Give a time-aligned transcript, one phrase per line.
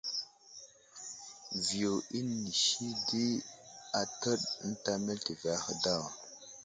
[1.63, 3.25] Viyo inisi di
[3.99, 6.03] atəɗ ənta meltivi ahe daw.